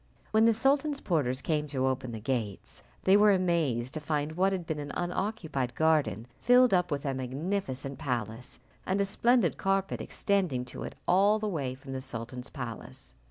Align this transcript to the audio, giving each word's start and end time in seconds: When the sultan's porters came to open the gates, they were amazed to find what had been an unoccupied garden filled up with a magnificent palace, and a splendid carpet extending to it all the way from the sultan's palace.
When 0.31 0.45
the 0.45 0.53
sultan's 0.55 0.99
porters 0.99 1.43
came 1.43 1.67
to 1.67 1.85
open 1.85 2.11
the 2.11 2.19
gates, 2.19 2.81
they 3.03 3.15
were 3.15 3.31
amazed 3.31 3.93
to 3.93 3.99
find 3.99 4.31
what 4.31 4.51
had 4.51 4.65
been 4.65 4.79
an 4.79 4.89
unoccupied 4.95 5.75
garden 5.75 6.25
filled 6.39 6.73
up 6.73 6.89
with 6.89 7.05
a 7.05 7.13
magnificent 7.13 7.99
palace, 7.99 8.59
and 8.83 8.99
a 8.99 9.05
splendid 9.05 9.57
carpet 9.59 10.01
extending 10.01 10.65
to 10.65 10.81
it 10.81 10.95
all 11.07 11.37
the 11.37 11.47
way 11.47 11.75
from 11.75 11.93
the 11.93 12.01
sultan's 12.01 12.49
palace. 12.49 13.13